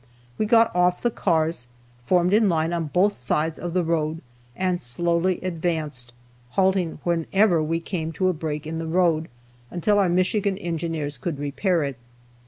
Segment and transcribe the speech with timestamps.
[0.39, 1.67] We got off the cars,
[2.05, 4.23] formed in line on both sides of the road
[4.55, 6.11] and slowly advanced,
[6.57, 9.27] halting whenever we came to a break in the road,
[9.69, 11.97] until our Michigan Engineers could repair it.